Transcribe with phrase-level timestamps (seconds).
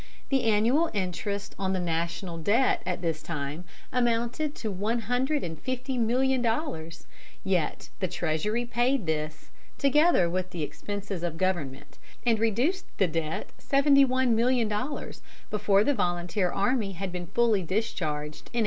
[0.29, 5.61] The annual interest on the national debt at this time amounted to one hundred and
[5.61, 7.05] fifty million dollars.
[7.43, 13.51] Yet the Treasury paid this, together with the expenses of government, and reduced the debt
[13.59, 18.57] seventy one million dollars before the volunteer army had been fully discharged in 1866.